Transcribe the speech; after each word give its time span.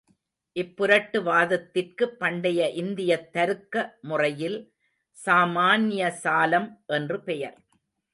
இப்புரட்டு 0.55 1.23
வாதத்திற்கு 1.23 2.05
பண்டைய 2.15 2.69
இந்தியத் 2.73 3.31
தருக்க 3.31 3.75
முறையில் 4.01 4.57
சாமான்ய 5.17 6.09
சாலம் 6.23 6.69
என்று 6.87 7.19
பெயர். 7.21 7.57